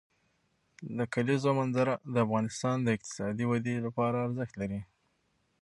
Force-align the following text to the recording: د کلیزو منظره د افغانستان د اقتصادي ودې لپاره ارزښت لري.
د 0.97 0.99
کلیزو 1.13 1.49
منظره 1.59 1.93
د 2.13 2.15
افغانستان 2.25 2.77
د 2.81 2.87
اقتصادي 2.95 3.45
ودې 3.47 3.75
لپاره 3.85 4.17
ارزښت 4.25 4.53
لري. 4.61 4.81